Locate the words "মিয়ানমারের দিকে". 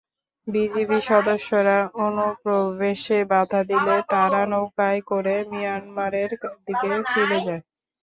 5.51-6.89